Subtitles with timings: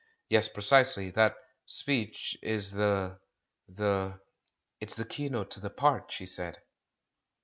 [0.29, 1.11] "Yes, precisely.
[1.11, 1.35] That
[1.67, 3.19] speech is the—
[3.79, 4.19] the"
[4.81, 6.57] "It's the keynote to the part," she said.